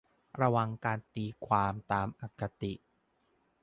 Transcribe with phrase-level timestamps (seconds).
[0.41, 2.73] ระวังการตีความตามอคติ